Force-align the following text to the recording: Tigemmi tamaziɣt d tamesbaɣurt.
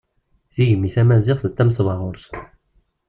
Tigemmi 0.53 0.89
tamaziɣt 0.95 1.43
d 1.47 1.51
tamesbaɣurt. 1.53 2.25